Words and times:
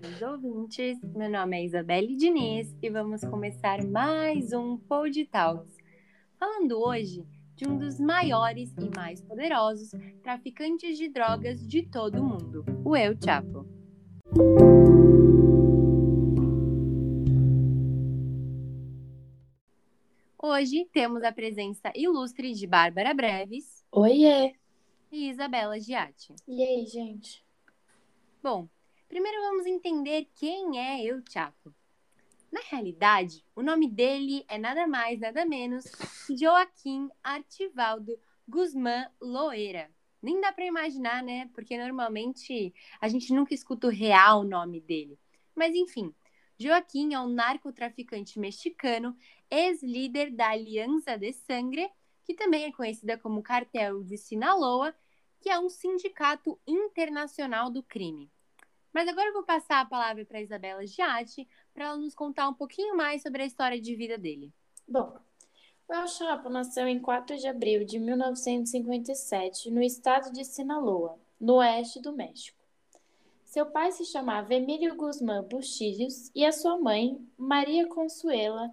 caros 0.00 0.22
ouvintes. 0.22 0.96
Meu 1.14 1.28
nome 1.28 1.58
é 1.58 1.64
Isabelle 1.64 2.14
Diniz 2.14 2.72
e 2.80 2.88
vamos 2.88 3.20
começar 3.22 3.84
mais 3.84 4.52
um 4.52 4.76
Pod 4.76 5.24
Talks. 5.26 5.76
Falando 6.38 6.78
hoje 6.78 7.26
de 7.56 7.68
um 7.68 7.76
dos 7.76 7.98
maiores 7.98 8.72
e 8.78 8.96
mais 8.96 9.20
poderosos 9.20 9.90
traficantes 10.22 10.96
de 10.96 11.08
drogas 11.08 11.66
de 11.66 11.82
todo 11.82 12.20
o 12.20 12.24
mundo, 12.24 12.64
o 12.84 12.94
El 12.94 13.16
Chapo. 13.20 13.66
Hoje 20.40 20.88
temos 20.92 21.24
a 21.24 21.32
presença 21.32 21.92
ilustre 21.96 22.54
de 22.54 22.66
Bárbara 22.68 23.12
Breves. 23.12 23.84
Oiê! 23.90 24.54
E 25.10 25.30
Isabela 25.30 25.80
Giatti. 25.80 26.34
E 26.46 26.62
aí, 26.62 26.86
gente? 26.86 27.44
Bom, 28.40 28.68
primeiro 29.08 29.40
vamos 29.40 29.66
entender 29.66 30.28
quem 30.34 30.78
é 30.78 31.04
El 31.04 31.22
Chapo. 31.28 31.74
Na 32.52 32.60
realidade, 32.60 33.44
o 33.54 33.62
nome 33.62 33.88
dele 33.88 34.44
é 34.48 34.58
nada 34.58 34.86
mais, 34.86 35.18
nada 35.18 35.44
menos 35.44 35.84
que 36.26 36.36
Joaquim 36.36 37.08
Artivaldo 37.22 38.18
Guzmán 38.46 39.10
Loera. 39.20 39.90
Nem 40.22 40.40
dá 40.40 40.52
para 40.52 40.64
imaginar, 40.64 41.22
né? 41.22 41.50
Porque 41.54 41.76
normalmente 41.76 42.74
a 43.00 43.08
gente 43.08 43.32
nunca 43.32 43.54
escuta 43.54 43.86
o 43.86 43.90
real 43.90 44.44
nome 44.44 44.80
dele. 44.80 45.18
Mas 45.54 45.74
enfim, 45.74 46.14
Joaquim 46.58 47.14
é 47.14 47.20
um 47.20 47.28
narcotraficante 47.28 48.38
mexicano, 48.38 49.16
ex-líder 49.50 50.30
da 50.30 50.50
Aliança 50.50 51.16
de 51.16 51.32
Sangre, 51.32 51.88
que 52.24 52.34
também 52.34 52.64
é 52.64 52.72
conhecida 52.72 53.16
como 53.18 53.42
Cartel 53.42 54.02
de 54.02 54.16
Sinaloa 54.16 54.94
que 55.40 55.48
é 55.48 55.58
um 55.58 55.68
sindicato 55.68 56.58
internacional 56.66 57.70
do 57.70 57.82
crime. 57.82 58.30
Mas 58.92 59.08
agora 59.08 59.28
eu 59.28 59.32
vou 59.32 59.42
passar 59.42 59.80
a 59.80 59.86
palavra 59.86 60.24
para 60.24 60.40
Isabela 60.40 60.86
Giatti 60.86 61.46
para 61.72 61.86
ela 61.86 61.96
nos 61.96 62.14
contar 62.14 62.48
um 62.48 62.54
pouquinho 62.54 62.96
mais 62.96 63.22
sobre 63.22 63.42
a 63.42 63.46
história 63.46 63.80
de 63.80 63.94
vida 63.94 64.16
dele. 64.18 64.52
Bom, 64.86 65.18
o 65.88 65.94
El 65.94 66.06
Chapo 66.06 66.48
nasceu 66.48 66.86
em 66.86 66.98
4 66.98 67.36
de 67.36 67.46
abril 67.46 67.84
de 67.84 67.98
1957 67.98 69.70
no 69.70 69.82
estado 69.82 70.32
de 70.32 70.44
Sinaloa, 70.44 71.18
no 71.40 71.56
oeste 71.56 72.00
do 72.00 72.12
México. 72.12 72.58
Seu 73.44 73.64
pai 73.64 73.90
se 73.92 74.04
chamava 74.04 74.54
Emílio 74.54 74.94
Guzmán 74.94 75.42
Bustilhos 75.44 76.30
e 76.34 76.44
a 76.44 76.52
sua 76.52 76.78
mãe, 76.78 77.18
Maria 77.38 77.86
Consuela 77.86 78.70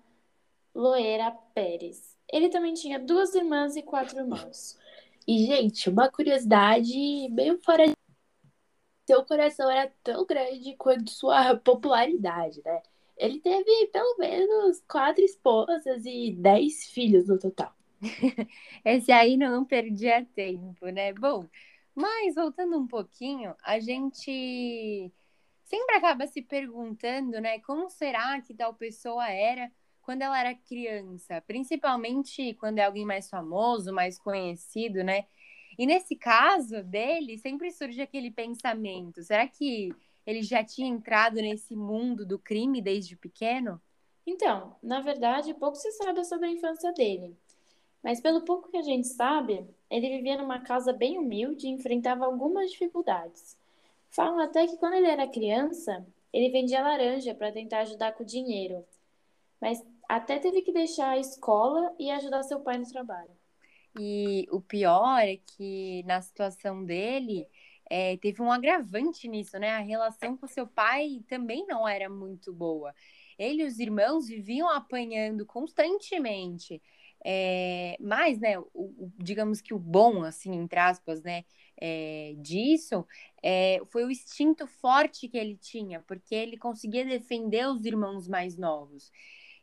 Loera 0.75 1.31
Pérez. 1.53 2.17
Ele 2.29 2.49
também 2.49 2.73
tinha 2.73 2.99
duas 2.99 3.33
irmãs 3.33 3.77
e 3.77 3.81
quatro 3.81 4.19
irmãos. 4.19 4.77
E, 5.25 5.45
gente, 5.45 5.89
uma 5.89 6.09
curiosidade 6.09 7.29
meio 7.31 7.57
fora. 7.63 7.94
Seu 9.05 9.23
coração 9.25 9.69
era 9.69 9.91
tão 10.03 10.25
grande 10.25 10.75
quanto 10.77 11.11
sua 11.11 11.55
popularidade, 11.57 12.61
né? 12.65 12.81
Ele 13.17 13.39
teve 13.39 13.87
pelo 13.93 14.17
menos 14.17 14.81
quatro 14.89 15.23
esposas 15.23 16.05
e 16.05 16.31
dez 16.37 16.85
filhos 16.87 17.27
no 17.27 17.39
total. 17.39 17.73
Esse 18.83 19.11
aí 19.11 19.37
não 19.37 19.63
perdia 19.65 20.25
tempo, 20.35 20.87
né? 20.87 21.13
Bom, 21.13 21.47
mas 21.93 22.35
voltando 22.35 22.77
um 22.77 22.87
pouquinho, 22.87 23.55
a 23.63 23.79
gente 23.79 25.11
sempre 25.63 25.95
acaba 25.95 26.27
se 26.27 26.41
perguntando, 26.41 27.39
né? 27.41 27.59
Como 27.61 27.89
será 27.89 28.41
que 28.41 28.53
tal 28.53 28.73
pessoa 28.73 29.29
era 29.29 29.71
quando 30.01 30.21
ela 30.21 30.39
era 30.39 30.53
criança, 30.53 31.41
principalmente 31.47 32.53
quando 32.55 32.77
é 32.79 32.83
alguém 32.85 33.05
mais 33.05 33.29
famoso, 33.29 33.91
mais 33.93 34.19
conhecido, 34.19 35.03
né? 35.03 35.25
E 35.77 35.85
nesse 35.85 36.15
caso 36.15 36.83
dele, 36.83 37.37
sempre 37.37 37.71
surge 37.71 38.01
aquele 38.01 38.31
pensamento: 38.31 39.21
será 39.23 39.47
que 39.47 39.93
ele 40.25 40.41
já 40.41 40.63
tinha 40.63 40.87
entrado 40.87 41.35
nesse 41.35 41.75
mundo 41.75 42.25
do 42.25 42.39
crime 42.39 42.81
desde 42.81 43.15
pequeno? 43.15 43.81
Então, 44.25 44.75
na 44.81 45.01
verdade, 45.01 45.53
pouco 45.53 45.75
se 45.75 45.91
sabe 45.91 46.23
sobre 46.25 46.47
a 46.47 46.51
infância 46.51 46.91
dele. 46.93 47.37
Mas 48.03 48.19
pelo 48.19 48.41
pouco 48.41 48.69
que 48.69 48.77
a 48.77 48.81
gente 48.81 49.07
sabe, 49.07 49.65
ele 49.89 50.09
vivia 50.09 50.37
numa 50.37 50.59
casa 50.59 50.93
bem 50.93 51.17
humilde 51.17 51.67
e 51.67 51.71
enfrentava 51.71 52.25
algumas 52.25 52.71
dificuldades. 52.71 53.57
Falam 54.09 54.39
até 54.39 54.67
que 54.67 54.77
quando 54.77 54.93
ele 54.93 55.07
era 55.07 55.27
criança, 55.27 56.05
ele 56.31 56.49
vendia 56.49 56.81
laranja 56.81 57.33
para 57.33 57.51
tentar 57.51 57.79
ajudar 57.79 58.13
com 58.13 58.23
o 58.23 58.25
dinheiro. 58.25 58.85
Mas 59.59 59.83
até 60.07 60.39
teve 60.39 60.61
que 60.61 60.71
deixar 60.71 61.09
a 61.09 61.17
escola 61.17 61.93
e 61.99 62.11
ajudar 62.11 62.43
seu 62.43 62.59
pai 62.59 62.77
no 62.77 62.87
trabalho. 62.87 63.31
E 63.97 64.47
o 64.51 64.61
pior 64.61 65.19
é 65.19 65.37
que 65.37 66.03
na 66.03 66.21
situação 66.21 66.83
dele 66.83 67.47
é, 67.89 68.17
teve 68.17 68.41
um 68.41 68.51
agravante 68.51 69.27
nisso, 69.27 69.57
né? 69.59 69.71
A 69.71 69.79
relação 69.79 70.35
com 70.37 70.47
seu 70.47 70.67
pai 70.67 71.23
também 71.27 71.65
não 71.67 71.87
era 71.87 72.09
muito 72.09 72.53
boa. 72.53 72.93
Ele 73.37 73.63
e 73.63 73.67
os 73.67 73.79
irmãos 73.79 74.27
viviam 74.27 74.69
apanhando 74.69 75.45
constantemente. 75.45 76.81
É, 77.27 77.97
mas, 77.99 78.39
né, 78.39 78.57
o, 78.59 78.65
o, 78.73 79.11
digamos 79.17 79.59
que 79.59 79.73
o 79.73 79.79
bom, 79.79 80.23
assim, 80.23 80.53
entre 80.55 80.79
aspas, 80.79 81.23
né, 81.23 81.43
é, 81.81 82.35
disso 82.37 83.05
é, 83.41 83.81
foi 83.91 84.05
o 84.05 84.11
instinto 84.11 84.67
forte 84.67 85.27
que 85.27 85.37
ele 85.37 85.57
tinha, 85.57 86.01
porque 86.01 86.35
ele 86.35 86.57
conseguia 86.57 87.03
defender 87.03 87.67
os 87.67 87.83
irmãos 87.83 88.27
mais 88.27 88.57
novos. 88.57 89.11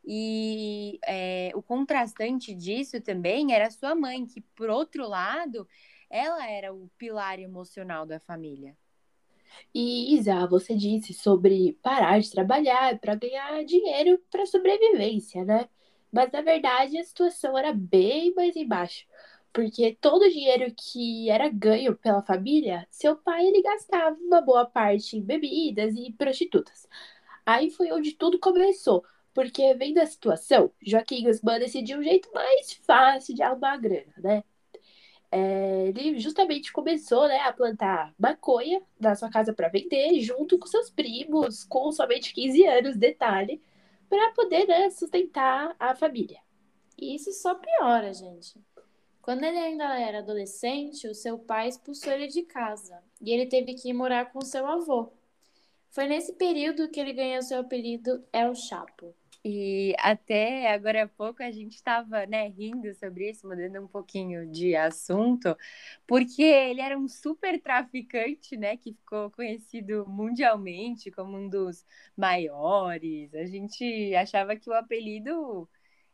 E 0.05 0.99
é, 1.07 1.53
o 1.55 1.63
contrastante 1.63 2.55
disso 2.55 3.01
também 3.01 3.55
era 3.55 3.71
sua 3.71 3.95
mãe, 3.95 4.27
que, 4.27 4.41
por 4.41 4.69
outro 4.69 5.07
lado, 5.09 5.67
ela 6.11 6.49
era 6.51 6.75
o 6.75 6.89
pilar 6.99 7.39
emocional 7.39 8.05
da 8.05 8.19
família. 8.21 8.77
E 9.75 10.15
Isa, 10.15 10.47
você 10.47 10.75
disse 10.75 11.13
sobre 11.15 11.79
parar 11.83 12.21
de 12.21 12.31
trabalhar 12.31 12.99
para 12.99 13.15
ganhar 13.15 13.65
dinheiro 13.65 14.21
para 14.31 14.47
sobrevivência, 14.47 15.45
né? 15.45 15.69
Mas 16.11 16.31
na 16.33 16.43
verdade 16.43 16.99
a 16.99 17.05
situação 17.05 17.57
era 17.57 17.73
bem 17.73 18.35
mais 18.35 18.55
embaixo, 18.57 19.07
porque 19.53 19.97
todo 20.01 20.23
o 20.25 20.31
dinheiro 20.31 20.73
que 20.77 21.31
era 21.31 21.49
ganho 21.49 21.97
pela 21.97 22.23
família, 22.23 22.87
seu 22.91 23.17
pai 23.17 23.47
ele 23.47 23.63
gastava 23.63 24.17
uma 24.21 24.41
boa 24.41 24.67
parte 24.67 25.17
em 25.17 25.23
bebidas 25.23 25.95
e 25.97 26.13
prostitutas. 26.13 26.87
Aí 27.47 27.71
foi 27.71 27.93
onde 27.93 28.13
tudo 28.13 28.39
começou, 28.39 29.05
porque, 29.35 29.75
vendo 29.75 29.99
a 29.99 30.07
situação, 30.07 30.71
Joaquim 30.81 31.25
Guzmán 31.25 31.59
decidiu 31.59 31.99
um 31.99 32.03
jeito 32.03 32.31
mais 32.33 32.73
fácil 32.75 33.35
de 33.35 33.43
arrumar 33.43 33.73
a 33.73 33.77
grana, 33.77 34.13
né? 34.19 34.45
É, 35.31 35.89
ele 35.89 36.19
justamente 36.19 36.71
começou 36.71 37.27
né, 37.27 37.39
a 37.41 37.53
plantar 37.53 38.15
maconha 38.19 38.83
na 39.01 39.15
sua 39.15 39.31
casa 39.31 39.55
para 39.55 39.69
vender, 39.69 40.21
junto 40.21 40.59
com 40.59 40.67
seus 40.67 40.91
primos, 40.91 41.65
com 41.65 41.91
somente 41.91 42.35
15 42.35 42.67
anos, 42.67 42.97
detalhe, 42.99 43.63
para 44.11 44.33
poder 44.33 44.67
né, 44.67 44.91
sustentar 44.91 45.75
a 45.79 45.95
família. 45.95 46.39
E 46.99 47.15
isso 47.15 47.33
só 47.33 47.55
piora, 47.55 48.13
gente. 48.13 48.61
Quando 49.23 49.45
ele 49.45 49.57
ainda 49.57 49.99
era 49.99 50.19
adolescente, 50.19 51.09
o 51.09 51.15
seu 51.15 51.39
pai 51.39 51.69
expulsou 51.69 52.13
ele 52.13 52.27
de 52.27 52.43
casa 52.43 53.03
e 53.21 53.31
ele 53.31 53.47
teve 53.47 53.73
que 53.73 53.89
ir 53.89 53.95
morar 53.95 54.33
com 54.33 54.43
seu 54.43 54.67
avô. 54.67 55.13
Foi 55.89 56.07
nesse 56.07 56.35
período 56.35 56.91
que 56.91 57.01
ele 57.01 57.13
ganhou 57.13 57.41
seu 57.41 57.61
apelido 57.61 58.23
El 58.33 58.55
Chapo. 58.55 59.15
E 59.45 59.93
até 59.99 60.73
agora 60.73 61.03
há 61.05 61.09
pouco 61.09 61.43
a 61.43 61.51
gente 61.51 61.75
estava 61.75 62.25
né, 62.27 62.47
rindo 62.49 62.95
sobre 62.95 63.31
isso, 63.31 63.47
mudando 63.49 63.81
um 63.83 63.89
pouquinho 63.89 64.49
de 64.49 64.77
assunto, 64.77 65.57
porque 66.07 66.43
ele 66.43 66.81
era 66.81 66.97
um 66.97 67.09
super 67.09 67.61
traficante, 67.61 68.57
né? 68.57 68.77
Que 68.77 68.93
ficou 68.95 69.31
conhecido 69.33 70.07
mundialmente 70.09 71.11
como 71.11 71.37
um 71.37 71.49
dos 71.49 71.85
maiores. 72.17 73.35
A 73.35 73.45
gente 73.47 74.15
achava 74.15 74.55
que 74.57 74.71
o 74.71 74.75
apelido 74.75 75.69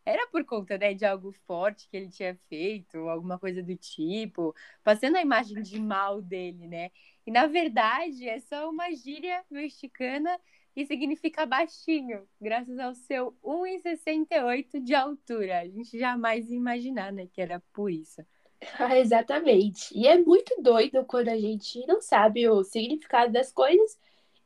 era 0.06 0.26
por 0.28 0.42
conta 0.44 0.78
né, 0.78 0.94
de 0.94 1.04
algo 1.04 1.32
forte 1.46 1.86
que 1.90 1.96
ele 1.98 2.08
tinha 2.08 2.34
feito, 2.48 2.96
alguma 3.08 3.38
coisa 3.38 3.62
do 3.62 3.76
tipo, 3.76 4.54
passando 4.82 5.16
a 5.16 5.22
imagem 5.22 5.62
de 5.62 5.78
mal 5.78 6.22
dele, 6.22 6.66
né? 6.66 6.90
E 7.26 7.30
na 7.30 7.46
verdade 7.46 8.26
é 8.26 8.40
só 8.40 8.70
uma 8.70 8.90
gíria 8.92 9.44
mexicana 9.50 10.40
que 10.78 10.86
significa 10.86 11.44
baixinho, 11.44 12.24
graças 12.40 12.78
ao 12.78 12.94
seu 12.94 13.36
1,68 13.42 14.80
de 14.80 14.94
altura. 14.94 15.58
A 15.58 15.66
gente 15.66 15.98
jamais 15.98 16.48
ia 16.48 16.56
imaginar, 16.56 17.12
né, 17.12 17.26
que 17.26 17.40
era 17.40 17.60
por 17.72 17.90
isso. 17.90 18.22
Ah, 18.78 18.96
exatamente. 18.96 19.96
E 19.96 20.06
é 20.06 20.18
muito 20.18 20.60
doido 20.62 21.04
quando 21.04 21.28
a 21.28 21.36
gente 21.36 21.84
não 21.86 22.00
sabe 22.00 22.48
o 22.48 22.62
significado 22.62 23.32
das 23.32 23.52
coisas 23.52 23.98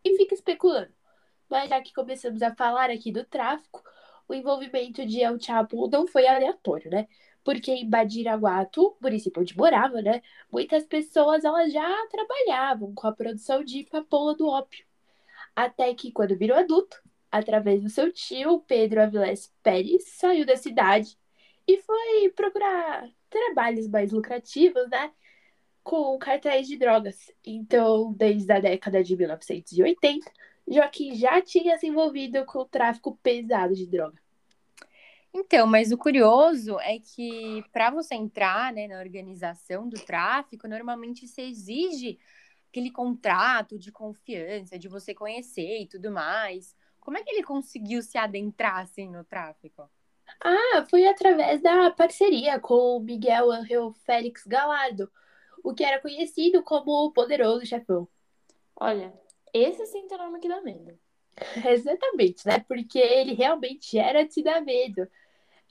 e 0.04 0.16
fica 0.16 0.34
especulando. 0.34 0.92
Mas 1.50 1.68
já 1.68 1.80
que 1.82 1.92
começamos 1.92 2.42
a 2.42 2.54
falar 2.54 2.90
aqui 2.90 3.12
do 3.12 3.24
tráfico, 3.24 3.82
o 4.28 4.34
envolvimento 4.34 5.04
de 5.04 5.20
El 5.20 5.38
Chapo 5.38 5.86
não 5.88 6.06
foi 6.06 6.26
aleatório, 6.26 6.90
né? 6.90 7.08
Porque 7.44 7.70
em 7.72 7.88
Badiraguato, 7.88 8.96
município 9.02 9.42
onde 9.42 9.56
morava, 9.56 10.00
né, 10.00 10.22
muitas 10.50 10.84
pessoas 10.84 11.44
elas 11.44 11.72
já 11.72 12.06
trabalhavam 12.10 12.94
com 12.94 13.06
a 13.06 13.12
produção 13.12 13.62
de 13.64 13.84
papoula 13.84 14.34
do 14.34 14.46
ópio. 14.46 14.86
Até 15.54 15.94
que, 15.94 16.12
quando 16.12 16.36
virou 16.36 16.56
adulto, 16.56 17.02
através 17.30 17.82
do 17.82 17.88
seu 17.88 18.12
tio, 18.12 18.60
Pedro 18.60 19.02
Avilés 19.02 19.52
Pérez, 19.62 20.04
saiu 20.08 20.44
da 20.46 20.56
cidade 20.56 21.16
e 21.66 21.78
foi 21.78 22.30
procurar 22.34 23.08
trabalhos 23.30 23.88
mais 23.88 24.12
lucrativos, 24.12 24.88
né? 24.90 25.12
Com 25.82 26.18
cartéis 26.18 26.66
de 26.68 26.76
drogas. 26.76 27.30
Então, 27.44 28.12
desde 28.12 28.52
a 28.52 28.60
década 28.60 29.02
de 29.02 29.16
1980, 29.16 30.30
Joaquim 30.68 31.14
já 31.14 31.40
tinha 31.40 31.76
se 31.78 31.86
envolvido 31.86 32.44
com 32.46 32.60
o 32.60 32.64
tráfico 32.64 33.18
pesado 33.22 33.74
de 33.74 33.86
droga. 33.86 34.20
Então, 35.34 35.66
mas 35.66 35.90
o 35.90 35.98
curioso 35.98 36.78
é 36.80 36.98
que 36.98 37.64
para 37.72 37.90
você 37.90 38.14
entrar 38.14 38.72
né, 38.72 38.86
na 38.86 38.98
organização 38.98 39.88
do 39.88 39.98
tráfico, 39.98 40.68
normalmente 40.68 41.26
se 41.26 41.40
exige 41.40 42.18
aquele 42.72 42.90
contrato 42.90 43.78
de 43.78 43.92
confiança, 43.92 44.78
de 44.78 44.88
você 44.88 45.14
conhecer 45.14 45.82
e 45.82 45.86
tudo 45.86 46.10
mais. 46.10 46.74
Como 46.98 47.18
é 47.18 47.22
que 47.22 47.30
ele 47.30 47.42
conseguiu 47.42 48.02
se 48.02 48.16
adentrar 48.16 48.78
assim 48.78 49.10
no 49.10 49.22
tráfico? 49.24 49.90
Ah, 50.42 50.86
foi 50.88 51.06
através 51.06 51.60
da 51.60 51.90
parceria 51.90 52.58
com 52.58 52.96
o 52.96 53.00
Miguel 53.00 53.50
Angel 53.50 53.92
Félix 54.06 54.46
Galardo, 54.46 55.12
o 55.62 55.74
que 55.74 55.84
era 55.84 56.00
conhecido 56.00 56.62
como 56.62 56.90
o 57.04 57.12
poderoso 57.12 57.66
chefão. 57.66 58.08
Olha, 58.74 59.12
esse 59.52 59.84
sim 59.86 60.06
tem 60.08 60.16
nome 60.16 60.40
que 60.40 60.48
dá 60.48 60.62
medo. 60.62 60.98
Exatamente, 61.68 62.46
né? 62.46 62.60
Porque 62.60 62.98
ele 62.98 63.34
realmente 63.34 63.98
era 63.98 64.24
de 64.24 64.42
dar 64.42 64.62
medo. 64.62 65.06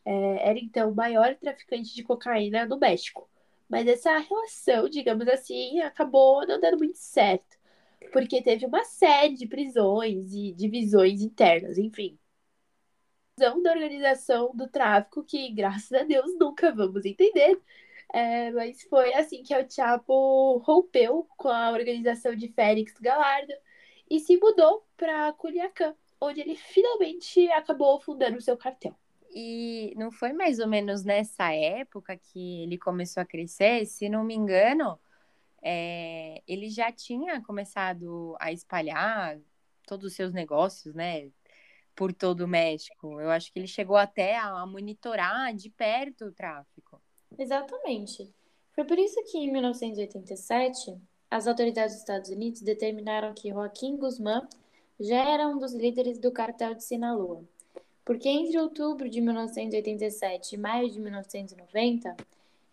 É, 0.06 0.50
era 0.50 0.59
então 0.59 0.92
o 0.92 0.95
maior 0.95 1.36
traficante 1.36 1.95
de 1.95 2.03
cocaína 2.03 2.65
no 2.68 2.77
México. 2.77 3.27
Mas 3.71 3.88
essa 3.88 4.18
relação, 4.19 4.89
digamos 4.89 5.27
assim, 5.29 5.79
acabou 5.79 6.45
não 6.45 6.59
dando 6.59 6.77
muito 6.77 6.97
certo. 6.97 7.57
Porque 8.12 8.41
teve 8.41 8.65
uma 8.65 8.83
série 8.83 9.35
de 9.35 9.47
prisões 9.47 10.33
e 10.33 10.51
divisões 10.53 11.21
internas, 11.21 11.77
enfim. 11.77 12.19
Da 13.38 13.53
organização 13.53 14.51
do 14.53 14.68
tráfico, 14.68 15.23
que 15.23 15.50
graças 15.51 15.91
a 15.94 16.03
Deus 16.03 16.38
nunca 16.38 16.71
vamos 16.73 17.06
entender. 17.06 17.62
É, 18.13 18.51
mas 18.51 18.83
foi 18.83 19.13
assim 19.13 19.41
que 19.41 19.56
o 19.56 19.71
Chapo 19.71 20.57
rompeu 20.57 21.27
com 21.38 21.47
a 21.50 21.71
organização 21.71 22.35
de 22.35 22.50
Félix 22.50 22.94
Galardo 23.00 23.53
e 24.09 24.19
se 24.19 24.38
mudou 24.38 24.85
para 24.97 25.31
Culiacán, 25.33 25.95
onde 26.19 26.41
ele 26.41 26.56
finalmente 26.57 27.50
acabou 27.51 28.01
fundando 28.01 28.38
o 28.38 28.41
seu 28.41 28.57
cartel. 28.57 29.00
E 29.33 29.93
não 29.95 30.11
foi 30.11 30.33
mais 30.33 30.59
ou 30.59 30.67
menos 30.67 31.03
nessa 31.03 31.53
época 31.53 32.17
que 32.17 32.63
ele 32.63 32.77
começou 32.77 33.21
a 33.21 33.25
crescer? 33.25 33.85
Se 33.85 34.09
não 34.09 34.23
me 34.23 34.35
engano, 34.35 34.99
é, 35.61 36.41
ele 36.47 36.69
já 36.69 36.91
tinha 36.91 37.41
começado 37.41 38.35
a 38.39 38.51
espalhar 38.51 39.39
todos 39.87 40.07
os 40.07 40.15
seus 40.15 40.33
negócios, 40.33 40.93
né? 40.93 41.29
Por 41.95 42.13
todo 42.13 42.41
o 42.41 42.47
México. 42.47 43.21
Eu 43.21 43.29
acho 43.29 43.51
que 43.53 43.59
ele 43.59 43.67
chegou 43.67 43.95
até 43.95 44.37
a 44.37 44.65
monitorar 44.65 45.53
de 45.53 45.69
perto 45.69 46.25
o 46.25 46.31
tráfico. 46.31 47.01
Exatamente. 47.37 48.33
Foi 48.73 48.83
por 48.85 48.97
isso 48.97 49.21
que, 49.29 49.37
em 49.37 49.51
1987, 49.51 50.97
as 51.29 51.47
autoridades 51.47 51.93
dos 51.93 52.01
Estados 52.01 52.29
Unidos 52.29 52.61
determinaram 52.61 53.33
que 53.33 53.49
Joaquim 53.49 53.97
Guzmán 53.97 54.47
já 54.99 55.23
era 55.29 55.47
um 55.47 55.57
dos 55.57 55.73
líderes 55.73 56.19
do 56.19 56.31
cartel 56.31 56.73
de 56.73 56.83
Sinaloa 56.83 57.45
porque 58.03 58.27
entre 58.27 58.57
outubro 58.59 59.09
de 59.09 59.21
1987 59.21 60.56
e 60.56 60.57
maio 60.57 60.89
de 60.89 61.00
1990, 61.00 62.15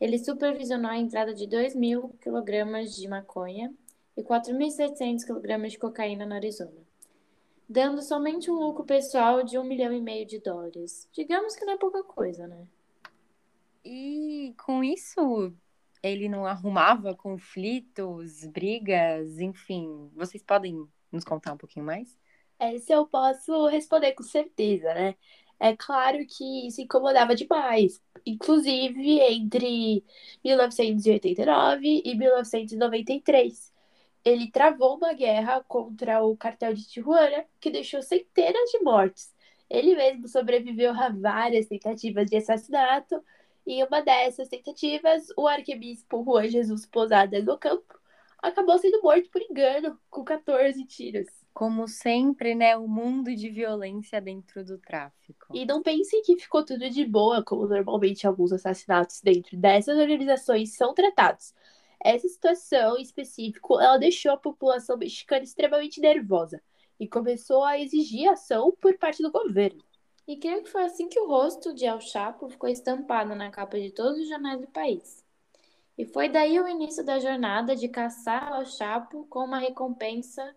ele 0.01 0.19
supervisionou 0.19 0.91
a 0.91 0.99
entrada 0.99 1.35
de 1.35 1.47
2 1.47 1.75
mil 1.75 2.11
quilogramas 2.21 2.95
de 2.95 3.07
maconha 3.09 3.73
e 4.17 4.23
4.700 4.23 5.25
quilogramas 5.25 5.73
de 5.73 5.79
cocaína 5.79 6.25
na 6.25 6.37
Arizona, 6.37 6.81
dando 7.69 8.03
somente 8.03 8.51
um 8.51 8.55
lucro 8.55 8.85
pessoal 8.85 9.43
de 9.43 9.59
um 9.59 9.65
milhão 9.65 9.93
e 9.93 10.01
meio 10.01 10.27
de 10.27 10.39
dólares. 10.39 11.09
Digamos 11.13 11.57
que 11.57 11.65
não 11.65 11.75
é 11.75 11.77
pouca 11.77 12.03
coisa, 12.03 12.47
né? 12.47 12.67
E 13.85 14.55
com 14.65 14.83
isso, 14.83 15.53
ele 16.03 16.29
não 16.29 16.47
arrumava 16.47 17.15
conflitos, 17.15 18.45
brigas, 18.47 19.39
enfim. 19.39 20.11
Vocês 20.15 20.43
podem 20.43 20.87
nos 21.11 21.25
contar 21.25 21.53
um 21.53 21.57
pouquinho 21.57 21.87
mais? 21.87 22.19
Esse 22.61 22.93
eu 22.93 23.07
posso 23.07 23.67
responder 23.69 24.13
com 24.13 24.23
certeza, 24.25 24.93
né? 24.95 25.15
É 25.61 25.77
claro 25.77 26.19
que 26.27 26.67
isso 26.69 26.81
incomodava 26.81 27.35
demais, 27.35 28.01
inclusive 28.27 29.21
entre 29.21 30.05
1989 30.45 32.03
e 32.05 32.15
1993. 32.17 33.73
Ele 34.25 34.51
travou 34.51 34.97
uma 34.97 35.13
guerra 35.15 35.63
contra 35.65 36.23
o 36.25 36.37
cartel 36.37 36.75
de 36.75 36.87
Tijuana, 36.89 37.45
que 37.61 37.71
deixou 37.71 38.03
centenas 38.03 38.71
de 38.71 38.81
mortes. 38.81 39.35
Ele 39.71 39.95
mesmo 39.97 40.29
sobreviveu 40.29 40.93
a 40.93 41.09
várias 41.11 41.67
tentativas 41.67 42.29
de 42.29 42.37
assassinato, 42.37 43.23
e 43.67 43.75
em 43.75 43.85
uma 43.85 44.01
dessas 44.03 44.49
tentativas, 44.49 45.29
o 45.37 45.47
arcebispo 45.47 46.25
Juan 46.25 46.49
Jesus 46.49 46.87
Posada 46.87 47.43
do 47.43 47.59
Campo 47.59 47.99
acabou 48.43 48.79
sendo 48.79 49.03
morto 49.03 49.31
por 49.31 49.43
engano, 49.43 49.99
com 50.11 50.25
14 50.25 50.85
tiros 50.87 51.29
como 51.59 51.89
sempre, 51.89 52.55
né, 52.55 52.77
o 52.77 52.87
mundo 52.87 53.35
de 53.35 53.51
violência 53.51 54.21
dentro 54.21 54.65
do 54.65 54.79
tráfico. 54.79 55.49
E 55.53 55.67
não 55.67 55.83
pensem 55.83 56.23
que 56.23 56.39
ficou 56.39 56.65
tudo 56.65 56.89
de 56.89 57.05
boa, 57.05 57.43
como 57.43 57.67
normalmente 57.67 58.29
alguns 58.29 58.53
assassinatos 58.53 59.21
dentro 59.21 59.57
dessas 59.57 59.99
organizações 59.99 60.77
são 60.77 60.95
tratados. 60.95 61.53
Essa 62.01 62.29
situação 62.29 62.97
em 62.97 63.03
específico, 63.03 63.81
ela 63.81 63.99
deixou 63.99 64.31
a 64.31 64.37
população 64.37 64.97
mexicana 64.97 65.43
extremamente 65.43 66.01
nervosa 66.01 66.63
e 67.01 67.09
começou 67.09 67.65
a 67.65 67.77
exigir 67.77 68.29
ação 68.29 68.73
por 68.81 68.97
parte 68.97 69.21
do 69.21 69.33
governo. 69.33 69.83
E 70.29 70.37
creio 70.37 70.63
que 70.63 70.71
foi 70.71 70.85
assim 70.85 71.09
que 71.09 71.19
o 71.19 71.27
rosto 71.27 71.75
de 71.75 71.87
El 71.87 72.01
Chapo 72.01 72.49
ficou 72.49 72.71
estampado 72.71 73.35
na 73.35 73.51
capa 73.51 73.81
de 73.81 73.91
todos 73.91 74.21
os 74.21 74.29
jornais 74.29 74.61
do 74.61 74.69
país. 74.69 75.25
E 75.99 76.05
foi 76.05 76.29
daí 76.29 76.61
o 76.61 76.69
início 76.69 77.05
da 77.05 77.19
jornada 77.19 77.75
de 77.75 77.89
caçar 77.89 78.57
El 78.57 78.65
Chapo 78.65 79.27
com 79.29 79.41
uma 79.41 79.59
recompensa 79.59 80.55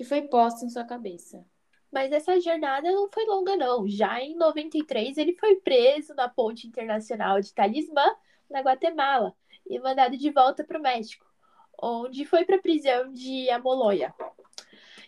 que 0.00 0.04
foi 0.04 0.22
posta 0.22 0.64
em 0.64 0.70
sua 0.70 0.82
cabeça. 0.82 1.44
Mas 1.92 2.10
essa 2.10 2.40
jornada 2.40 2.90
não 2.90 3.10
foi 3.12 3.26
longa, 3.26 3.54
não. 3.54 3.86
Já 3.86 4.18
em 4.18 4.34
93, 4.34 5.18
ele 5.18 5.34
foi 5.34 5.56
preso 5.56 6.14
na 6.14 6.26
ponte 6.26 6.66
internacional 6.66 7.38
de 7.38 7.52
Talismã, 7.52 8.06
na 8.48 8.60
Guatemala, 8.60 9.34
e 9.68 9.78
mandado 9.78 10.16
de 10.16 10.30
volta 10.30 10.64
para 10.64 10.78
o 10.78 10.82
México, 10.82 11.26
onde 11.82 12.24
foi 12.24 12.46
para 12.46 12.56
a 12.56 12.62
prisão 12.62 13.12
de 13.12 13.50
Amoloya. 13.50 14.14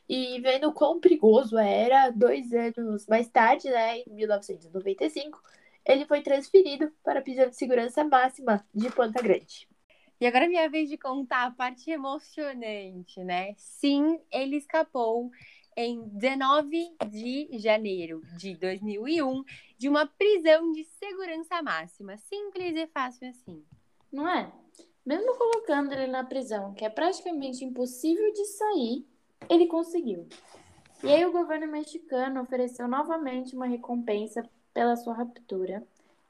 E 0.06 0.38
vendo 0.42 0.70
quão 0.74 1.00
perigoso 1.00 1.56
era, 1.56 2.10
dois 2.10 2.52
anos 2.52 3.06
mais 3.06 3.30
tarde, 3.30 3.70
né, 3.70 4.00
em 4.00 4.10
1995, 4.10 5.42
ele 5.86 6.04
foi 6.04 6.20
transferido 6.20 6.92
para 7.02 7.20
a 7.20 7.22
prisão 7.22 7.48
de 7.48 7.56
segurança 7.56 8.04
máxima 8.04 8.62
de 8.74 8.90
Ponta 8.90 9.22
Grande. 9.22 9.71
E 10.22 10.26
agora 10.28 10.44
é 10.44 10.48
minha 10.48 10.70
vez 10.70 10.88
de 10.88 10.96
contar 10.96 11.46
a 11.46 11.50
parte 11.50 11.90
emocionante, 11.90 13.24
né? 13.24 13.54
Sim, 13.56 14.20
ele 14.30 14.54
escapou 14.54 15.32
em 15.76 16.00
19 16.10 16.94
de 17.10 17.48
janeiro 17.58 18.22
de 18.38 18.54
2001 18.54 19.42
de 19.76 19.88
uma 19.88 20.06
prisão 20.06 20.70
de 20.70 20.84
segurança 20.84 21.60
máxima. 21.60 22.16
Simples 22.18 22.76
e 22.76 22.86
fácil 22.86 23.30
assim. 23.30 23.64
Não 24.12 24.28
é? 24.28 24.48
Mesmo 25.04 25.36
colocando 25.36 25.92
ele 25.92 26.06
na 26.06 26.22
prisão, 26.22 26.72
que 26.72 26.84
é 26.84 26.88
praticamente 26.88 27.64
impossível 27.64 28.32
de 28.32 28.44
sair, 28.44 29.04
ele 29.50 29.66
conseguiu. 29.66 30.28
E 31.02 31.08
aí 31.08 31.26
o 31.26 31.32
governo 31.32 31.66
mexicano 31.66 32.42
ofereceu 32.42 32.86
novamente 32.86 33.56
uma 33.56 33.66
recompensa 33.66 34.48
pela 34.72 34.94
sua 34.94 35.14
raptura 35.14 35.84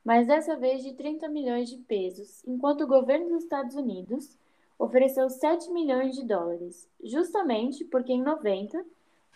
mas 0.04 0.26
dessa 0.26 0.56
vez 0.56 0.82
de 0.82 0.94
30 0.94 1.28
milhões 1.28 1.68
de 1.70 1.78
pesos, 1.78 2.42
enquanto 2.46 2.82
o 2.82 2.86
governo 2.86 3.28
dos 3.28 3.44
Estados 3.44 3.74
Unidos 3.76 4.36
ofereceu 4.78 5.28
7 5.28 5.70
milhões 5.70 6.14
de 6.14 6.24
dólares, 6.24 6.88
justamente 7.02 7.84
porque 7.84 8.12
em 8.12 8.22
90 8.22 8.84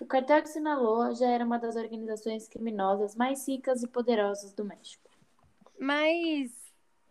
o 0.01 0.05
cartel 0.05 0.43
de 0.43 0.51
Sinaloa 0.51 1.15
já 1.15 1.29
era 1.29 1.45
uma 1.45 1.59
das 1.59 1.77
organizações 1.77 2.49
criminosas 2.49 3.15
mais 3.15 3.47
ricas 3.49 3.83
e 3.83 3.89
poderosas 3.89 4.53
do 4.53 4.65
México. 4.65 5.09
Mas 5.79 6.51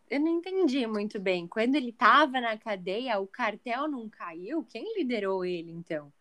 eu 0.10 0.20
não 0.20 0.28
entendi 0.28 0.86
muito 0.86 1.20
bem. 1.20 1.48
Quando 1.48 1.76
ele 1.76 1.90
estava 1.90 2.40
na 2.40 2.58
cadeia, 2.58 3.20
o 3.20 3.28
cartel 3.28 3.88
não 3.88 4.08
caiu? 4.10 4.64
Quem 4.66 4.98
liderou 4.98 5.44
ele, 5.44 5.72
então? 5.72 6.12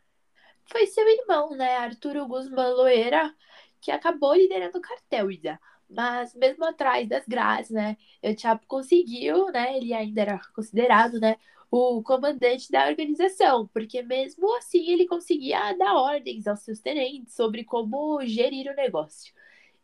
Foi 0.66 0.86
seu 0.86 1.06
irmão, 1.06 1.50
né, 1.50 1.76
Arturo 1.76 2.26
Guzmán 2.26 2.74
Loera, 2.74 3.34
que 3.80 3.90
acabou 3.90 4.34
liderando 4.34 4.78
o 4.78 4.80
cartel, 4.80 5.30
Ida. 5.30 5.60
Mas 5.94 6.34
mesmo 6.34 6.64
atrás 6.64 7.08
das 7.08 7.24
grades, 7.26 7.70
né, 7.70 7.96
o 8.22 8.38
Chapo 8.38 8.66
conseguiu, 8.66 9.46
né, 9.52 9.76
ele 9.76 9.92
ainda 9.92 10.20
era 10.20 10.40
considerado, 10.54 11.20
né, 11.20 11.36
o 11.70 12.02
comandante 12.02 12.70
da 12.70 12.86
organização, 12.86 13.68
porque 13.72 14.02
mesmo 14.02 14.56
assim 14.56 14.90
ele 14.90 15.06
conseguia 15.06 15.72
dar 15.72 15.94
ordens 15.94 16.46
aos 16.46 16.60
seus 16.60 16.80
tenentes 16.80 17.34
sobre 17.34 17.64
como 17.64 18.24
gerir 18.24 18.70
o 18.70 18.76
negócio. 18.76 19.34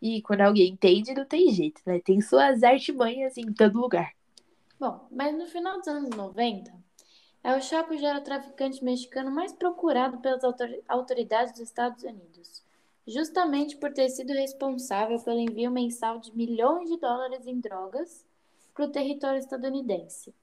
E 0.00 0.22
quando 0.22 0.42
alguém 0.42 0.72
entende, 0.72 1.12
não 1.12 1.24
tem 1.24 1.50
jeito, 1.50 1.82
né? 1.84 2.00
Tem 2.00 2.20
suas 2.20 2.62
artimanhas 2.62 3.36
em 3.36 3.52
todo 3.52 3.80
lugar. 3.80 4.12
Bom, 4.78 5.06
mas 5.10 5.36
no 5.36 5.46
final 5.46 5.78
dos 5.78 5.88
anos 5.88 6.10
90, 6.10 6.72
El 7.44 7.60
Chapo 7.60 7.96
já 7.98 8.10
era 8.10 8.18
o 8.18 8.24
traficante 8.24 8.82
mexicano 8.82 9.30
mais 9.30 9.52
procurado 9.52 10.18
pelas 10.18 10.42
autoridades 10.88 11.52
dos 11.52 11.62
Estados 11.62 12.02
Unidos 12.02 12.64
justamente 13.10 13.76
por 13.76 13.92
ter 13.92 14.08
sido 14.08 14.32
responsável 14.32 15.18
pelo 15.20 15.38
envio 15.38 15.70
mensal 15.70 16.18
de 16.18 16.34
milhões 16.36 16.88
de 16.88 16.96
dólares 16.98 17.46
em 17.46 17.60
drogas 17.60 18.24
para 18.72 18.84
o 18.84 18.90
território 18.90 19.38
estadunidense. 19.38 20.34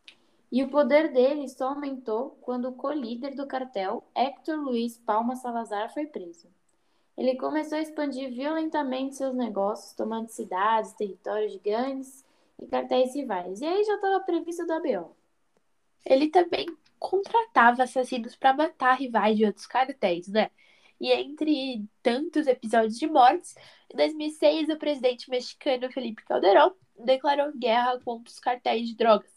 E 0.52 0.64
o 0.64 0.70
poder 0.70 1.12
dele 1.12 1.48
só 1.50 1.70
aumentou 1.70 2.38
quando 2.42 2.70
o 2.70 2.74
co-líder 2.74 3.36
do 3.36 3.48
cartel, 3.48 4.04
Héctor 4.16 4.58
Luiz 4.58 4.98
Palma 4.98 5.36
Salazar, 5.36 5.94
foi 5.94 6.06
preso. 6.06 6.48
Ele 7.18 7.36
começou 7.36 7.78
a 7.78 7.82
expandir 7.82 8.32
violentamente 8.32 9.16
seus 9.16 9.36
negócios, 9.36 9.94
tomando 9.94 10.30
cidades, 10.30 10.94
territórios 10.94 11.52
de 11.52 11.60
gangues 11.60 12.24
e 12.62 12.68
cartéis 12.68 13.16
rivais. 13.16 13.60
E 13.60 13.66
aí 13.66 13.84
já 13.84 13.96
estava 13.96 14.20
previsto 14.20 14.66
do 14.66 14.74
ABO. 14.74 15.16
Ele 16.06 16.30
também 16.30 16.68
contratava 17.00 17.84
assassinos 17.84 18.36
para 18.36 18.54
matar 18.54 18.94
rivais 18.94 19.36
de 19.36 19.46
outros 19.46 19.66
cartéis, 19.66 20.28
né? 20.28 20.52
E 21.00 21.12
entre 21.12 21.86
tantos 22.02 22.48
episódios 22.48 22.98
de 22.98 23.08
mortes, 23.08 23.56
em 23.94 23.98
2006 23.98 24.70
o 24.70 24.78
presidente 24.78 25.30
mexicano 25.30 25.92
Felipe 25.92 26.24
Calderón 26.26 26.72
declarou 26.98 27.52
guerra 27.56 28.00
contra 28.00 28.32
os 28.32 28.40
cartéis 28.40 28.88
de 28.88 28.96
drogas. 28.96 29.32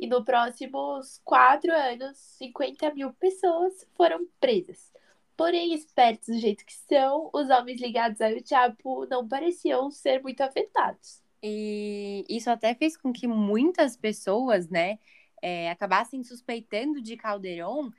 E 0.00 0.06
nos 0.06 0.24
próximos 0.24 1.20
quatro 1.24 1.70
anos, 1.72 2.16
50 2.38 2.94
mil 2.94 3.12
pessoas 3.14 3.86
foram 3.94 4.26
presas. 4.40 4.90
Porém, 5.36 5.74
espertos 5.74 6.28
do 6.28 6.38
jeito 6.38 6.64
que 6.64 6.72
são, 6.72 7.30
os 7.32 7.48
homens 7.50 7.80
ligados 7.80 8.20
ao 8.20 8.30
Chapo 8.46 9.06
não 9.06 9.26
pareciam 9.26 9.90
ser 9.90 10.22
muito 10.22 10.40
afetados. 10.40 11.22
E 11.42 12.24
isso 12.28 12.50
até 12.50 12.74
fez 12.74 12.96
com 12.96 13.12
que 13.12 13.26
muitas 13.26 13.96
pessoas, 13.96 14.68
né, 14.68 14.98
é, 15.42 15.70
acabassem 15.70 16.22
suspeitando 16.22 17.02
de 17.02 17.16
Calderon 17.16 17.90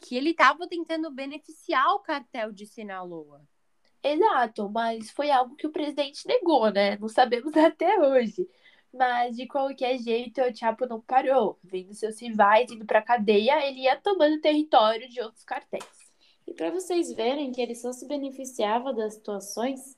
que 0.00 0.16
ele 0.16 0.30
estava 0.30 0.66
tentando 0.66 1.10
beneficiar 1.10 1.94
o 1.94 2.00
cartel 2.00 2.52
de 2.52 2.66
Sinaloa. 2.66 3.42
Exato, 4.02 4.68
mas 4.70 5.10
foi 5.10 5.30
algo 5.30 5.54
que 5.56 5.66
o 5.66 5.72
presidente 5.72 6.26
negou, 6.26 6.70
né? 6.70 6.96
Não 6.96 7.08
sabemos 7.08 7.54
até 7.56 7.98
hoje. 8.00 8.48
Mas 8.92 9.36
de 9.36 9.46
qualquer 9.46 9.98
jeito, 9.98 10.40
o 10.40 10.56
Chapo 10.56 10.86
não 10.86 11.00
parou. 11.00 11.58
Vendo 11.62 11.94
seus 11.94 12.20
rivais 12.20 12.70
indo 12.72 12.84
pra 12.84 13.02
cadeia, 13.02 13.64
ele 13.66 13.82
ia 13.82 13.96
tomando 13.96 14.40
território 14.40 15.08
de 15.08 15.20
outros 15.20 15.44
cartéis. 15.44 15.84
E 16.46 16.54
para 16.54 16.70
vocês 16.70 17.12
verem 17.12 17.52
que 17.52 17.60
ele 17.60 17.76
só 17.76 17.92
se 17.92 18.08
beneficiava 18.08 18.92
das 18.92 19.14
situações, 19.14 19.96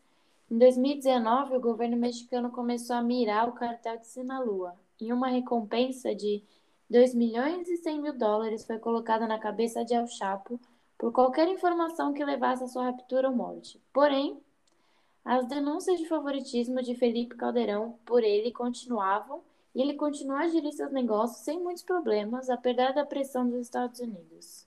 em 0.50 0.58
2019 0.58 1.56
o 1.56 1.60
governo 1.60 1.96
mexicano 1.96 2.50
começou 2.50 2.96
a 2.96 3.02
mirar 3.02 3.48
o 3.48 3.54
cartel 3.54 3.96
de 3.98 4.06
Sinaloa 4.06 4.78
e 5.00 5.10
uma 5.12 5.28
recompensa 5.28 6.14
de 6.14 6.44
2 6.92 7.14
milhões 7.14 7.70
e 7.70 7.78
100 7.78 8.02
mil 8.02 8.12
dólares 8.12 8.66
foi 8.66 8.78
colocada 8.78 9.26
na 9.26 9.38
cabeça 9.38 9.82
de 9.82 9.94
El 9.94 10.06
Chapo 10.06 10.60
por 10.98 11.10
qualquer 11.10 11.48
informação 11.48 12.12
que 12.12 12.22
levasse 12.22 12.64
à 12.64 12.68
sua 12.68 12.84
raptura 12.84 13.30
ou 13.30 13.34
morte. 13.34 13.80
Porém, 13.94 14.38
as 15.24 15.46
denúncias 15.46 15.98
de 15.98 16.06
favoritismo 16.06 16.82
de 16.82 16.94
Felipe 16.94 17.34
Caldeirão 17.34 17.98
por 18.04 18.22
ele 18.22 18.52
continuavam 18.52 19.40
e 19.74 19.80
ele 19.80 19.94
continuou 19.94 20.38
a 20.38 20.48
gerir 20.48 20.70
seus 20.70 20.92
negócios 20.92 21.42
sem 21.42 21.58
muitos 21.58 21.82
problemas, 21.82 22.50
apesar 22.50 22.92
da 22.92 23.06
pressão 23.06 23.48
dos 23.48 23.62
Estados 23.62 23.98
Unidos. 23.98 24.66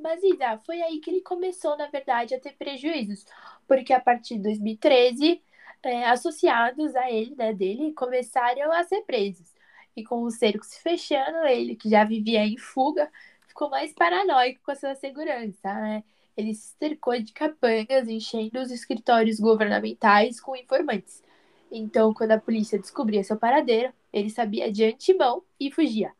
Mas, 0.00 0.22
Isa, 0.22 0.56
foi 0.64 0.80
aí 0.80 0.98
que 0.98 1.10
ele 1.10 1.20
começou, 1.20 1.76
na 1.76 1.88
verdade, 1.88 2.34
a 2.34 2.40
ter 2.40 2.54
prejuízos, 2.54 3.26
porque 3.66 3.92
a 3.92 4.00
partir 4.00 4.36
de 4.36 4.44
2013, 4.44 5.42
é, 5.82 6.06
associados 6.08 6.96
a 6.96 7.10
ele, 7.10 7.34
né, 7.36 7.52
dele, 7.52 7.92
começaram 7.92 8.72
a 8.72 8.82
ser 8.84 9.02
presos. 9.02 9.57
E 9.98 10.04
com 10.04 10.22
o 10.22 10.30
cerco 10.30 10.64
se 10.64 10.80
fechando, 10.80 11.38
ele, 11.48 11.74
que 11.74 11.90
já 11.90 12.04
vivia 12.04 12.46
em 12.46 12.56
fuga, 12.56 13.10
ficou 13.48 13.68
mais 13.68 13.92
paranoico 13.92 14.60
com 14.62 14.70
a 14.70 14.76
sua 14.76 14.94
segurança, 14.94 15.74
né? 15.74 16.04
Ele 16.36 16.54
se 16.54 16.76
cercou 16.78 17.20
de 17.20 17.32
capangas, 17.32 18.06
enchendo 18.08 18.60
os 18.60 18.70
escritórios 18.70 19.40
governamentais 19.40 20.40
com 20.40 20.54
informantes. 20.54 21.20
Então, 21.68 22.14
quando 22.14 22.30
a 22.30 22.38
polícia 22.38 22.78
descobria 22.78 23.24
seu 23.24 23.36
paradeiro, 23.36 23.92
ele 24.12 24.30
sabia 24.30 24.70
de 24.70 24.84
antemão 24.84 25.42
e 25.58 25.68
fugia. 25.72 26.12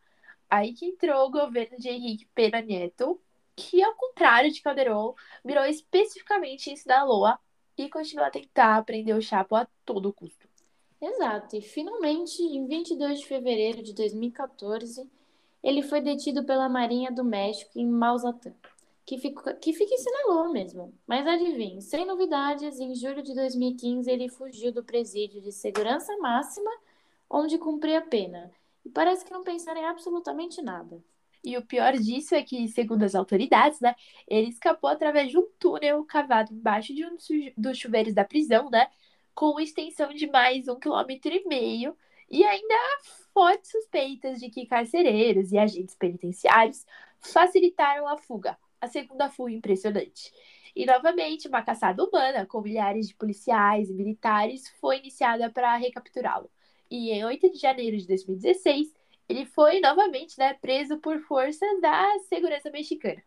Aí 0.50 0.72
que 0.72 0.86
entrou 0.86 1.28
o 1.28 1.30
governo 1.30 1.78
de 1.78 1.88
Henrique 1.88 2.26
Pena 2.34 2.60
Nieto, 2.60 3.20
que, 3.54 3.80
ao 3.80 3.94
contrário 3.94 4.50
de 4.50 4.60
Calderon, 4.60 5.14
mirou 5.44 5.64
especificamente 5.66 6.68
em 6.68 6.74
Sinaloa 6.74 7.38
e 7.76 7.88
continuou 7.88 8.26
a 8.26 8.30
tentar 8.30 8.84
prender 8.84 9.14
o 9.14 9.22
Chapo 9.22 9.54
a 9.54 9.68
todo 9.84 10.12
custo. 10.12 10.47
Exato, 11.00 11.56
e 11.56 11.60
finalmente, 11.60 12.42
em 12.42 12.66
22 12.66 13.20
de 13.20 13.26
fevereiro 13.26 13.82
de 13.82 13.94
2014, 13.94 15.08
ele 15.62 15.82
foi 15.82 16.00
detido 16.00 16.44
pela 16.44 16.68
Marinha 16.68 17.10
do 17.10 17.24
México 17.24 17.78
em 17.78 17.86
Mausatã, 17.86 18.52
que 19.06 19.16
fica, 19.18 19.54
que 19.54 19.72
fica 19.72 19.94
em 19.94 19.98
Sinaloa 19.98 20.50
mesmo. 20.50 20.92
Mas 21.06 21.26
adivinhe, 21.26 21.80
sem 21.82 22.04
novidades, 22.04 22.80
em 22.80 22.94
julho 22.96 23.22
de 23.22 23.34
2015 23.34 24.10
ele 24.10 24.28
fugiu 24.28 24.72
do 24.72 24.82
presídio 24.84 25.40
de 25.40 25.52
segurança 25.52 26.16
máxima, 26.18 26.70
onde 27.30 27.58
cumpria 27.58 27.98
a 27.98 28.02
pena. 28.02 28.50
E 28.84 28.90
parece 28.90 29.24
que 29.24 29.32
não 29.32 29.44
pensaram 29.44 29.80
em 29.80 29.84
absolutamente 29.84 30.60
nada. 30.62 31.02
E 31.44 31.56
o 31.56 31.64
pior 31.64 31.92
disso 31.94 32.34
é 32.34 32.42
que, 32.42 32.66
segundo 32.68 33.04
as 33.04 33.14
autoridades, 33.14 33.80
né, 33.80 33.94
ele 34.26 34.48
escapou 34.48 34.90
através 34.90 35.30
de 35.30 35.38
um 35.38 35.46
túnel 35.58 36.04
cavado 36.04 36.52
embaixo 36.52 36.92
de 36.92 37.04
um 37.06 37.16
dos 37.56 37.78
chuveiros 37.78 38.12
da 38.12 38.24
prisão, 38.24 38.68
né, 38.70 38.88
com 39.38 39.60
extensão 39.60 40.12
de 40.12 40.26
mais 40.26 40.66
um 40.66 40.74
quilômetro 40.74 41.32
e 41.32 41.46
meio, 41.46 41.96
e 42.28 42.42
ainda 42.42 42.74
há 42.74 42.98
fortes 43.32 43.70
suspeitas 43.70 44.40
de 44.40 44.50
que 44.50 44.66
carcereiros 44.66 45.52
e 45.52 45.58
agentes 45.58 45.94
penitenciários 45.94 46.84
facilitaram 47.20 48.08
a 48.08 48.16
fuga, 48.16 48.58
a 48.80 48.88
segunda 48.88 49.30
fuga 49.30 49.52
impressionante. 49.52 50.32
E 50.74 50.84
novamente, 50.84 51.46
uma 51.46 51.62
caçada 51.62 52.02
humana 52.02 52.46
com 52.46 52.60
milhares 52.60 53.06
de 53.06 53.14
policiais 53.14 53.88
e 53.88 53.94
militares 53.94 54.68
foi 54.80 54.98
iniciada 54.98 55.48
para 55.48 55.76
recapturá-lo. 55.76 56.50
E 56.90 57.12
em 57.12 57.24
8 57.24 57.52
de 57.52 57.58
janeiro 57.58 57.96
de 57.96 58.08
2016, 58.08 58.92
ele 59.28 59.46
foi 59.46 59.78
novamente 59.78 60.36
né, 60.36 60.54
preso 60.54 60.98
por 60.98 61.20
forças 61.20 61.80
da 61.80 62.04
segurança 62.28 62.72
mexicana. 62.72 63.22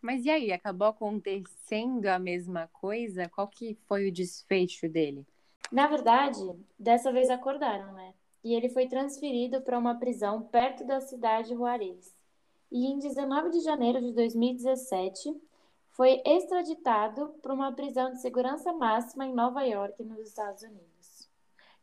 Mas 0.00 0.24
e 0.24 0.30
aí, 0.30 0.52
acabou 0.52 0.88
acontecendo 0.88 2.06
a 2.06 2.18
mesma 2.18 2.68
coisa? 2.72 3.28
Qual 3.28 3.48
que 3.48 3.76
foi 3.86 4.08
o 4.08 4.12
desfecho 4.12 4.88
dele? 4.88 5.26
Na 5.70 5.86
verdade, 5.86 6.40
dessa 6.78 7.12
vez 7.12 7.28
acordaram, 7.28 7.92
né? 7.92 8.14
E 8.42 8.54
ele 8.54 8.68
foi 8.68 8.86
transferido 8.86 9.60
para 9.60 9.78
uma 9.78 9.96
prisão 9.96 10.42
perto 10.42 10.84
da 10.84 11.00
cidade 11.00 11.48
de 11.48 11.54
Juarez. 11.54 12.14
E 12.70 12.86
em 12.86 12.98
19 12.98 13.50
de 13.50 13.60
janeiro 13.60 14.00
de 14.00 14.12
2017, 14.12 15.34
foi 15.90 16.22
extraditado 16.24 17.34
para 17.42 17.52
uma 17.52 17.72
prisão 17.72 18.12
de 18.12 18.20
segurança 18.20 18.72
máxima 18.72 19.26
em 19.26 19.34
Nova 19.34 19.62
York, 19.64 20.02
nos 20.04 20.20
Estados 20.20 20.62
Unidos. 20.62 21.28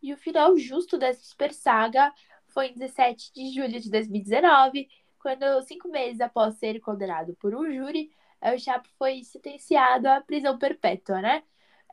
E 0.02 0.14
o 0.14 0.18
final 0.18 0.58
justo 0.58 0.98
dessa 0.98 1.24
super 1.24 1.52
saga 1.52 2.14
foi 2.48 2.68
em 2.68 2.74
17 2.74 3.34
de 3.34 3.54
julho 3.54 3.80
de 3.80 3.90
2019, 3.92 4.88
quando, 5.26 5.60
cinco 5.64 5.88
meses 5.88 6.22
após 6.22 6.54
ser 6.60 6.80
condenado 6.80 7.36
por 7.38 7.56
um 7.56 7.66
júri, 7.74 8.12
o 8.44 8.60
Chapo 8.60 8.88
foi 8.96 9.24
sentenciado 9.24 10.08
à 10.08 10.22
prisão 10.22 10.56
perpétua, 10.56 11.20
né? 11.20 11.42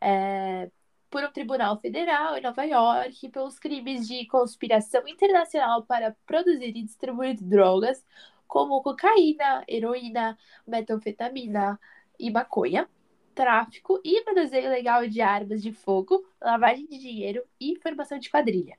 É, 0.03 0.71
por 1.09 1.25
um 1.25 1.33
tribunal 1.33 1.81
federal 1.81 2.37
em 2.37 2.43
Nova 2.43 2.63
York 2.65 3.31
pelos 3.31 3.59
crimes 3.59 4.07
de 4.07 4.27
conspiração 4.27 5.09
internacional 5.09 5.83
para 5.83 6.15
produzir 6.27 6.77
e 6.77 6.83
distribuir 6.83 7.39
drogas 7.41 8.05
como 8.47 8.83
cocaína, 8.83 9.65
heroína, 9.67 10.37
metanfetamina 10.67 11.81
e 12.21 12.31
maconha, 12.31 12.87
tráfico 13.35 13.99
e 14.05 14.23
manuseio 14.27 14.67
ilegal 14.67 15.09
de 15.09 15.23
armas 15.23 15.63
de 15.63 15.73
fogo, 15.73 16.23
lavagem 16.39 16.87
de 16.87 16.99
dinheiro 16.99 17.43
e 17.59 17.81
formação 17.83 18.19
de 18.19 18.29
quadrilha. 18.29 18.77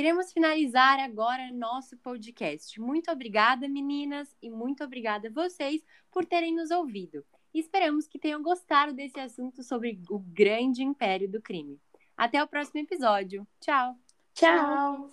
Iremos 0.00 0.32
finalizar 0.32 0.98
agora 0.98 1.52
nosso 1.52 1.96
podcast. 1.98 2.80
Muito 2.80 3.10
obrigada, 3.10 3.68
meninas, 3.68 4.34
e 4.40 4.50
muito 4.50 4.82
obrigada 4.82 5.28
a 5.28 5.30
vocês 5.30 5.82
por 6.10 6.24
terem 6.24 6.54
nos 6.54 6.70
ouvido. 6.70 7.24
E 7.52 7.60
esperamos 7.60 8.06
que 8.06 8.18
tenham 8.18 8.42
gostado 8.42 8.92
desse 8.94 9.20
assunto 9.20 9.62
sobre 9.62 10.00
o 10.08 10.18
grande 10.18 10.82
império 10.82 11.30
do 11.30 11.42
crime. 11.42 11.78
Até 12.16 12.42
o 12.42 12.48
próximo 12.48 12.80
episódio. 12.80 13.46
Tchau. 13.60 13.94
Tchau. 14.34 15.10